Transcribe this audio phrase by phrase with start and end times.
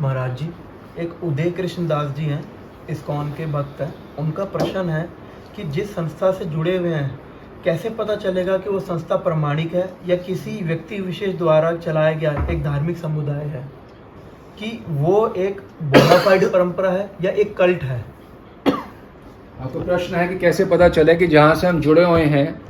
[0.00, 0.48] महाराज जी,
[0.98, 2.44] एक उदय कृष्ण दास जी हैं,
[2.90, 5.08] इस्कॉन के भक्त हैं। उनका प्रश्न है
[5.56, 7.20] कि जिस संस्था से जुड़े हुए हैं,
[7.64, 12.46] कैसे पता चलेगा कि वो संस्था प्रमाणिक है या किसी व्यक्ति विशेष द्वारा चलाया गया
[12.50, 13.68] एक धार्मिक समुदाय है?
[14.58, 18.04] कि वो एक बोनाफाइड परंपरा है या एक कल्ट है?
[18.68, 22.60] आपका प्रश्न है कि कैसे पता चले कि जहाँ से हम जुड़े हुए हैं,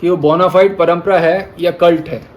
[0.00, 2.33] कि वो बोनाफाइड परंपरा है या कल्ट है?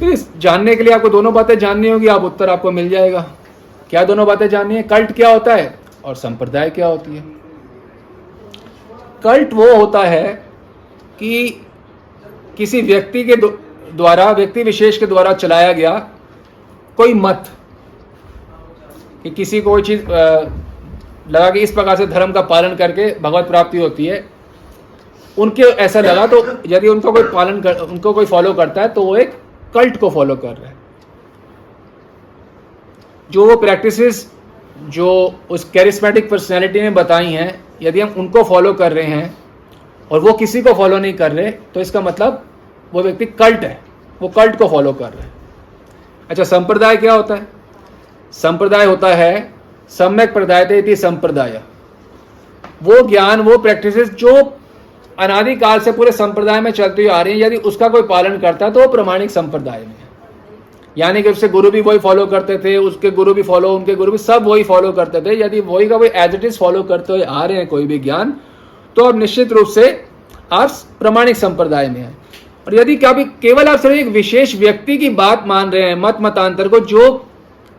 [0.00, 3.20] फिर इस जानने के लिए आपको दोनों बातें जाननी होगी, आप उत्तर आपको मिल जाएगा।
[3.90, 4.82] क्या दोनों बातें जाननी है?
[4.84, 7.24] कल्ट क्या होता है और संप्रदाय क्या होती है?
[9.24, 10.32] कल्ट वो होता है
[11.18, 11.48] कि
[12.58, 15.92] किसी व्यक्ति के द्वारा, व्यक्ति विशेष के द्वारा चलाया गया
[16.98, 17.50] कोई मत,
[19.22, 23.48] कि किसी को कोई चीज़ लगा कि इस प्रकार से धर्म का पालन करके भगवत
[23.48, 24.24] प्राप्ति होती है,
[25.36, 29.02] उनके ऐसा लगा तो यदि उनको कोई पालन कर, उनको कोई फॉलो करता है तो
[29.02, 29.38] वो एक
[29.74, 30.76] कल्ट को फॉलो कर रहा है।
[33.30, 34.30] जो वो प्रैक्टिसेस
[34.88, 35.08] जो
[35.50, 39.36] उस कैरिस्मेटिक पर्सनैलिटी ने बताई हैं, यदि हम उनको फॉलो कर रहे हैं
[40.10, 42.44] और वो किसी को फॉलो नहीं कर रहे तो इसका मतलब
[42.92, 43.80] वो व्यक्ति कल्ट है,
[44.20, 45.32] वो कल्ट को फॉलो कर रहे हैं।
[46.30, 47.46] अच्छा संप्रदाय क्या होता है?
[48.32, 49.52] संप्रदाय होता है,
[49.90, 51.62] सम्यक प्रदायते संप्रदाय।
[52.82, 54.42] वो ज्ञान, वो प्रैक्टिसेस जो
[55.20, 58.66] अनादिकाल से पूरे संप्रदाय में चलती हुई आ रही है। यदि उसका कोई पालन करता
[58.66, 59.94] है तो वो प्रमाणिक संप्रदाय में
[60.96, 64.12] यानी कि उससे गुरु भी वही फॉलो करते थे, उसके गुरु भी फॉलो उनके गुरु
[64.12, 67.12] भी सब वही फॉलो करते थे। यदि वही का वही एज इट इज़ फॉलो करते
[67.12, 68.34] हुए आ रहे हैं, कोई भी ज्ञान
[68.96, 69.84] तो आप निश्चित रूप से
[70.52, 72.16] आप प्रमाणिक संप्रदाय में हैं।
[72.66, 76.18] और यदि कभी केवल आप सिर्फ़ एक विशेष व्यक्ति की बात मान रहे हैं, मत
[76.20, 77.26] मतांतर को, जो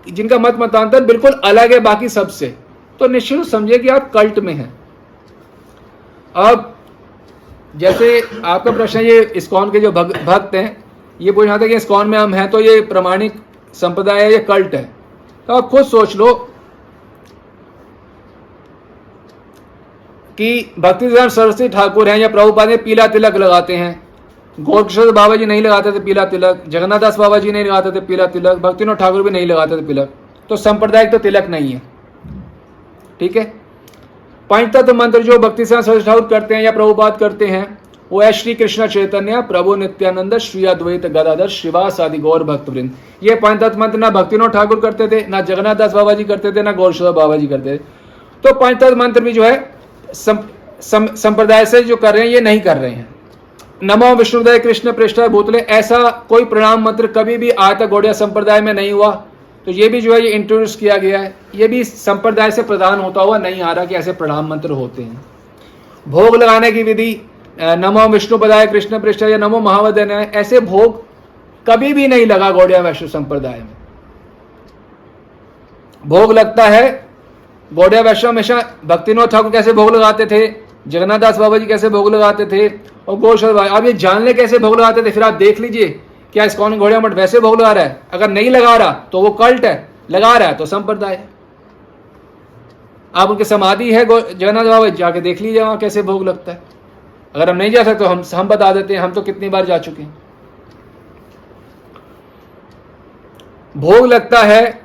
[0.08, 2.53] जिनका मत मतांतर बिल्कुल अलग है बाकी सबसे
[3.00, 4.73] तो निश्चित रूप समझिए कि आप कल्ट में हैं।
[6.36, 6.71] अब
[7.76, 10.84] जैसे आपका प्रश्न ये इस्कॉन के जो भग, भक्त हैं
[11.20, 13.34] ये पूछना था कि इस्कॉन में हम हैं तो ये प्रमाणिक
[13.74, 14.84] संप्रदाय है ये कल्ट है।
[15.48, 16.34] तो आप खुद सोच लो
[20.38, 24.02] कि भक्ति सरस्वती ठाकुर हैं या प्रभुपाद ने पीला तिलक लगाते हैं।
[24.58, 28.06] गोरकिशोर बाबा जी नहीं लगाते थे पीला तिलक जगन्नाथ दास बाबा जी नहीं लगाते थे
[28.06, 30.14] पीला तिलक भक्तिनाथ ठाकुर भी नहीं लगाते थे तिलक।
[30.50, 31.81] तो सांप्रदायिक तो तिलक नहीं है।
[33.20, 33.61] ठीक है?
[34.51, 37.78] पंचतत्व मंत्र जो भक्ति से सरस्वती ठाकुर करते हैं या प्रभुपाद करते हैं,
[38.12, 42.91] वो है श्री कृष्ण चैतन्य, प्रभु नित्यानंद, श्री अद्वैत गदाधर श्रीवास आदि गौर भक्त वृंद
[43.23, 46.62] ये पंचतत्व मंत्र ना भक्तिनाथ ठाकुर करते थे, ना जगन्नाथ दास बाबा जी करते थे,
[46.62, 47.81] ना गौरशोर बाबा जी करते थे।
[48.44, 49.56] तो पंचतत्व मंत्र भी जो है
[51.16, 53.07] संप्रदाय से जो कर रहे हैं, ये नहीं कर रहे हैं।
[53.83, 58.62] नमो विष्णुदय कृष्ण पृष्ठ भूतले, ऐसा कोई प्रणाम मंत्र कभी भी आज तक गौड़िया संप्रदाय
[58.62, 59.12] में नहीं हुआ।
[59.68, 63.00] तो ये भी जो है, ये इंट्रोड्यूस किया गया है। ये भी संप्रदाय से प्रदान
[63.00, 65.24] होता हुआ नहीं आ रहा कि ऐसे प्रणाम मंत्र होते हैं।
[66.06, 67.22] भोग लगाने की विधि
[67.60, 71.04] नमो विष्णु पदाय कृष्ण पृष्ठ या नमो महावदन ऐसे भोग
[71.66, 73.76] कभी भी नहीं लगा गौड़िया वैष्णव संप्रदाय में।
[76.04, 77.10] भोग लगता है,
[77.72, 80.48] गौड़िया वैष्णव हमेशा भक्तिनोद ठाकुर कैसे भोग लगाते थे,
[80.88, 82.68] जगन्नाथ दास बाबा जी कैसे भोग लगाते थे,
[83.08, 83.16] और
[83.54, 86.00] भाई आप ये जान ले कैसे भोग लगाते थे, फिर आप देख लीजिए
[86.34, 88.02] क्या इस कौन घोड़िया मठ वैसे भोग लगा रहा है?
[88.14, 91.30] अगर नहीं लगा रहा तो वो कल्ट है। लगा रहा है तो संप्रदाय। है
[93.14, 96.62] आप उनकी समाधि है जगन्नाथ बाबा, जाके देख लीजिए वहाँ कैसे भोग लगता है।
[97.36, 99.66] अगर हम नहीं जा सकते तो हम हम बता देते हैं, हम तो कितनी बार
[99.66, 100.18] जा चुके हैं।
[103.75, 104.81] भोग लगता है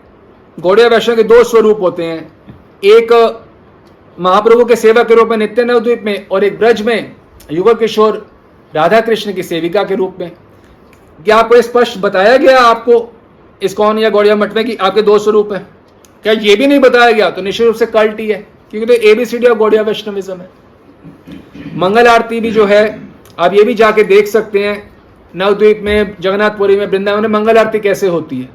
[0.59, 2.21] गौड़िया वैष्णव के दो स्वरूप होते हैं।
[2.85, 3.13] एक,
[4.19, 7.15] महाप्रभु के सेवक के रूप में, नित्य नवद्वीप में, और एक ब्रज में
[7.53, 8.27] युवक किशोर
[8.73, 10.31] राधा कृष्ण की सेविका के रूप में।
[11.19, 13.13] क्या आपको स्पष्ट बताया गया आपको?
[13.63, 15.67] इस्कॉन या गौड़िया मठ में कि आपके दो स्वरूप हैं?
[16.25, 17.31] क्या ये भी नहीं बताया गया?
[17.31, 20.49] तो निश्चित रूप से कल्ट ही है, क्योंकि तो एबीसीडी ऑफ़ गौड़िया वैष्णविज्म है।
[21.77, 23.01] मंगल आरती भी जो है,
[23.39, 24.91] आप ये भी जाके देख सकते हैं,
[25.35, 28.49] नवद्वीप में, जगन्नाथपुरी में, वृंदावन में मंगल आरती कैसे होती है।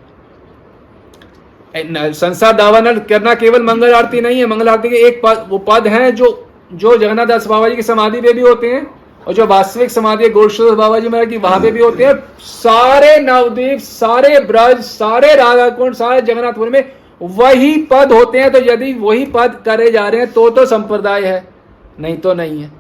[2.14, 5.88] संसार दावानल करना केवल मंगल आरती नहीं है, मंगल आरती के एक पद वो पद
[5.88, 8.86] हैं जो जो जगन्नाथ दास बाबा जी की समाधि पे भी होते हैं
[9.28, 13.18] और जो वास्तविक समाधि गोरक्षोर बाबा जी महाराज की, वहाँ पे भी होते हैं। सारे
[13.20, 16.92] नवद्वीप सारे ब्रज, सारे राधा कुंड सारे जगन्नाथपुर में
[17.22, 21.26] वही पद होते हैं। तो यदि वही पद करे जा रहे हैं तो तो संप्रदाय
[21.26, 21.44] है।
[22.00, 22.72] नहीं तो नहीं है।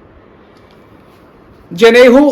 [1.71, 2.29] जनेहू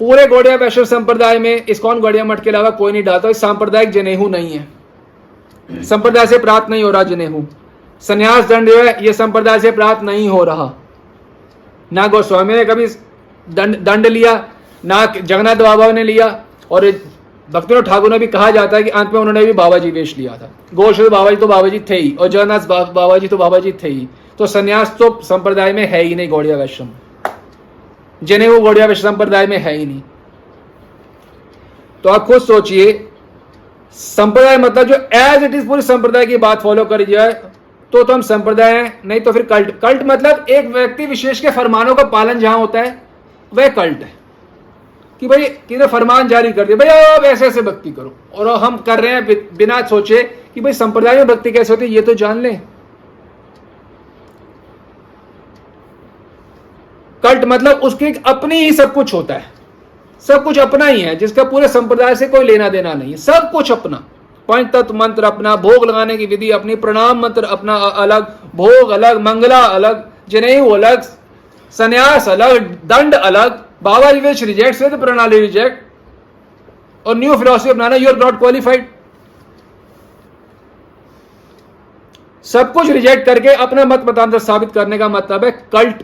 [0.00, 4.28] पूरे गौड़िया वैष्णव संप्रदाय में इस्कॉन गौड़िया मठ के अलावा कोई नहीं डालता। सांप्रदायिक जनेहू
[4.28, 7.44] नहीं है। संप्रदाय से प्राप्त नहीं हो रहा जनेहू
[8.02, 10.72] संन्यास दंड जो है, ये संप्रदाय से प्राप्त नहीं हो रहा।
[11.90, 12.86] ना गोस्वामी ने कभी
[13.46, 14.32] दंड दंड लिया,
[14.84, 16.26] ना जगन्नाथ बाबा ने लिया,
[16.70, 16.90] और
[17.48, 20.16] भक्तिनाथ ठाकुर ने भी कहा जाता है कि अंत में उन्होंने भी बाबा जी वेश
[20.18, 23.36] लिया था। गोश्वर बाबा जी तो बाबा जी थे ही, और जगन्नाथ बाबा जी तो
[23.38, 24.08] बाबा जी थे ही।
[24.38, 26.88] तो संन्यास तो संप्रदाय में है ही नहीं गौड़िया वैश्रम।
[28.22, 30.02] जिन्हें वो गौड़िया वैष्णव संप्रदाय में है ही नहीं।
[32.04, 32.92] तो आप खुद सोचिए,
[33.96, 37.32] संप्रदाय मतलब जो एज इट इज़ पूरी संप्रदाय की बात फॉलो करी जाए
[37.92, 41.94] तो तो हम संप्रदाय नहीं तो फिर कल्ट कल्ट मतलब एक व्यक्ति विशेष के फरमानों
[41.94, 43.02] का पालन जहाँ होता है
[43.54, 44.12] वह कल्ट है
[45.20, 48.76] कि भाई, किधर फरमान जारी कर दिया, भाई, अब ऐसे ऐसे भक्ति करो। और हम
[48.76, 50.22] कर रहे हैं बिना सोचे
[50.54, 52.62] कि भाई, संप्रदाय में भक्ति कैसे होती है, ये तो जान लें।
[57.22, 59.52] कल्ट मतलब उसकी अपनी ही सब कुछ होता है।
[60.20, 63.50] सब कुछ अपना ही है, जिसका पूरे संप्रदाय से कोई लेना देना नहीं है। सब
[63.52, 63.96] कुछ अपना।
[64.48, 69.20] पंच तत्व मंत्र अपना, भोग लगाने की विधि अपनी, प्रणाम मंत्र अपना अलग, भोग अलग,
[69.20, 71.02] मंगला अलग जनेऊ अलग
[71.74, 78.08] संन्यास अलग, दंड अलग, बाबा रिवेश रिजेक्ट सिद्ध प्रणाली रिजेक्ट और न्यू फिलोसफी अपनाना यू
[78.08, 78.86] आर नॉट क्वालिफाइड
[82.44, 86.02] सब कुछ रिजेक्ट करके अपना मत मतांतर साबित करने का मतलब है कल्ट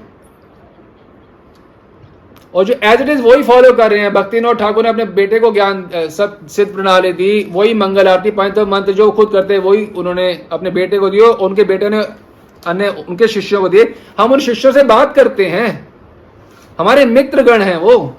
[2.55, 5.39] और जो एज इट इज़ वही फॉलो कर रहे हैं। भक्तिनोद ठाकुर ने अपने बेटे
[5.41, 9.85] को ज्ञान सब सिद्ध प्रणाली दी, वही मंगल आरती पंच मंत्र जो खुद करते वही
[9.97, 12.03] उन्होंने अपने बेटे को दियो उनके बेटे ने
[12.67, 15.89] अन्य उनके शिष्यों को दिए, हम उन शिष्यों से बात करते हैं।
[16.79, 18.17] हमारे मित्रगण हैं वो।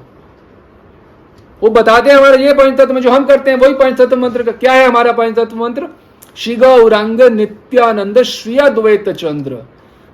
[1.61, 4.51] वो बताते हैं, हमारा ये पंचतत्व तत्व जो हम करते हैं, वही पंचतत्व मंत्र का,
[4.51, 5.87] क्या है हमारा पंचतत्व मंत्र?
[6.35, 9.57] श्री गौरांग नित्यानंद श्री अद्वैत चंद्र,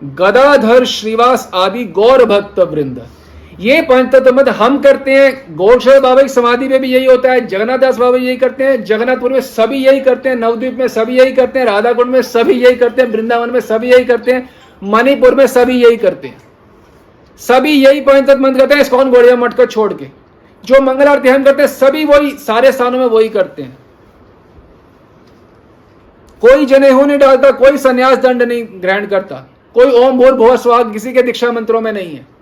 [0.01, 3.07] गदाधर श्रीवास आदि गौर भक्त वृंद।
[3.59, 7.47] ये पंचतत्व मंत्र हम करते हैं। गौरशर बाबा की समाधि में भी यही होता है।
[7.47, 11.19] जगन्नाथ दास बाबा यही करते हैं। जगन्नाथपुर में सभी यही करते हैं। नवद्वीप में सभी
[11.19, 14.49] यही करते हैं। राधाकुंड में सभी यही करते हैं। वृंदावन में सभी यही करते हैं।
[14.83, 16.37] मणिपुर में सभी यही करते हैं।
[17.37, 20.05] सभी यही पंचतत्व मंत्र करते हैं। इस्कॉन गोड़िया मठ को छोड़ के?
[20.65, 23.77] जो मंगल आरती हम करते हैं, सभी वही, सारे स्थानों में वही करते हैं।
[26.41, 29.35] कोई जनेऊ नहीं डालता, कोई संन्यास दंड नहीं ग्रहण करता।
[29.73, 32.36] कोई ओम, भूर, भुव स्वाग किसी के दीक्षा मंत्रों में नहीं है।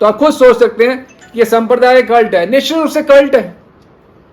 [0.00, 3.34] तो आप खुद सोच सकते हैं कि ये संप्रदाय कल्ट है। निश्चित रूप से कल्ट
[3.36, 3.42] है।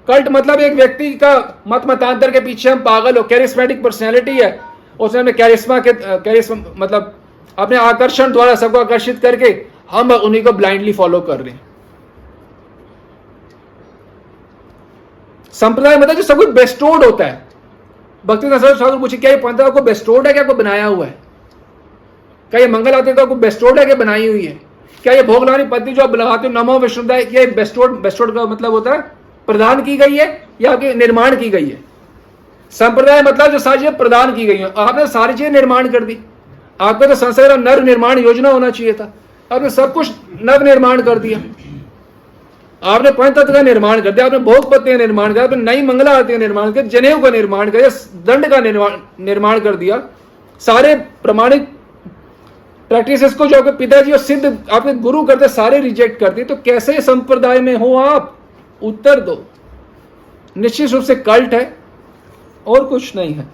[0.08, 4.60] कल्ट मतलब एक व्यक्ति का मत मतांतर के पीछे हम पागल हो कैरिस्मेटिक पर्सनैलिटी है।
[5.00, 7.14] उसने अपने कैरिस्मा के कैरिस्मा मतलब
[7.58, 9.50] अपने आकर्षण द्वारा सबको आकर्षित करके
[9.92, 11.62] हम उन्हीं को ब्लाइंडली फॉलो कर रहे हैं।
[15.54, 17.46] संप्रदाय मतलब जो सब कुछ बेस्टोर्ड होता है।
[18.25, 20.34] भक्ति ठाकुर पूछे, क्या ये पंथा को बेस्टोर्ड है?
[20.34, 21.18] क्या को बनाया हुआ है?
[22.52, 23.86] क्या ये मंगल आते को बेस्टोर्ड है?
[23.86, 24.67] क्या बनाई हुई है?
[25.07, 28.44] क्या ये भोग लगानी पद्धति जो आप लगाते हो नमो विष्णुदाय ये बेस्टोर्ड बेस्टोर्ड का
[28.45, 29.00] मतलब होता है,
[29.48, 30.25] प्रदान की गई है
[30.62, 31.77] या कि निर्माण की गई है?
[32.74, 36.18] संप्रदाय मतलब जो सारी चीज़ें प्रदान की गई है। आपने सारी चीज़ें निर्माण कर दी।
[36.80, 39.12] आपका तो संसार नव निर्माण योजना होना चाहिए था।
[39.51, 40.12] आपने सब कुछ
[40.42, 41.39] नव निर्माण कर दिया।
[42.81, 46.12] आपने पंचतत्व का निर्माण कर दिया, आपने भोग पत्ती का निर्माण किया आपने नई मंगला
[46.13, 47.89] आरती का निर्माण किया जनेऊ का निर्माण किया
[48.25, 50.01] दंड का निर्माण निर्माण कर दिया।
[50.62, 50.94] सारे
[51.24, 51.68] प्रमाणित
[52.92, 56.56] प्रैक्टिसेस को जो आपके पिताजी और सिद्ध आपके गुरु करते, सारे रिजेक्ट कर दिए तो
[56.56, 58.38] कैसे संप्रदाय में हो आप?
[58.81, 59.44] उत्तर दो।
[60.56, 61.78] निश्चित रूप से कल्ट है,
[62.68, 63.48] और कुछ नहीं है।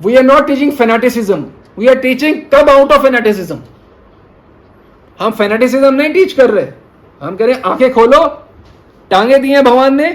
[0.00, 1.46] We are not teaching fanaticism
[1.78, 3.58] we are teaching come out of fanaticism
[5.18, 6.66] हम फेनाटिसिज्म नहीं टीच कर रहे।
[7.20, 8.26] हम कह रहे आँखें खोलो,
[9.10, 10.10] टांगे दिए भगवान ने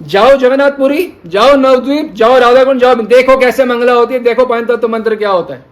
[0.00, 4.88] जाओ जगन्नाथपुरी जाओ नवद्वीप, जाओ राधाकुंड, जाओ देखो कैसे मंगला होती है, देखो पंचतत्व तो
[4.88, 5.64] मंत्र क्या होता है।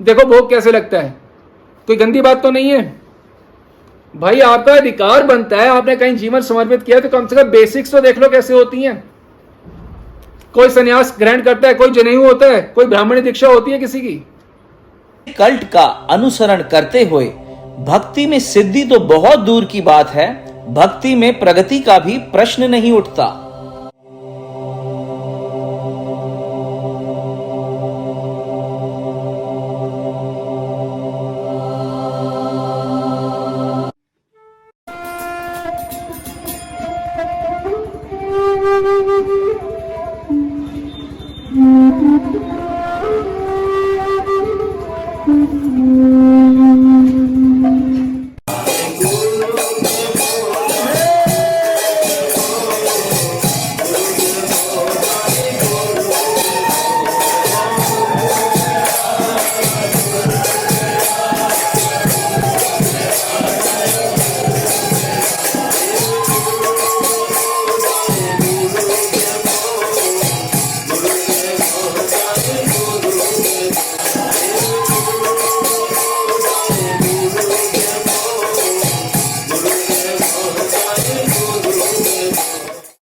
[0.00, 1.14] देखो भोग कैसे लगता है।
[1.88, 3.00] कोई गंदी बात तो नहीं है।
[4.14, 7.92] भाई, आपका अधिकार बनता है, आपने कहीं जीवन समर्पित किया तो कम से कम बेसिक्स
[7.92, 9.02] तो देख लो कैसे होती हैं।
[10.54, 14.00] कोई संन्यास ग्रहण करता है, कोई जनेऊ होता है, कोई ब्राह्मणी दीक्षा होती है किसी
[14.00, 14.14] की।
[15.38, 17.24] कल्ट का अनुसरण करते हुए
[17.80, 20.28] भक्ति में सिद्धि तो बहुत दूर की बात है
[20.68, 23.47] भक्ति में प्रगति का भी प्रश्न नहीं उठता।